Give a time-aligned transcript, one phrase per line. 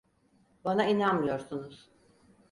[0.65, 1.89] Bana inanmıyorsunuz.